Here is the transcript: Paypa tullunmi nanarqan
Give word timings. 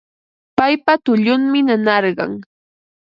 Paypa 0.57 0.93
tullunmi 1.05 1.59
nanarqan 1.67 2.31